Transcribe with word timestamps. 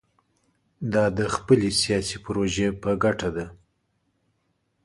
دا 0.93 1.05
د 1.17 1.19
خپلې 1.35 1.69
سیاسي 1.81 2.17
پروژې 2.23 2.67
په 2.81 2.91
ګټه 3.03 3.29
ده. 3.35 3.45